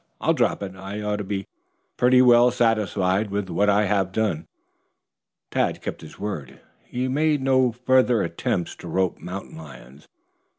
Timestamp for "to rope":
8.77-9.19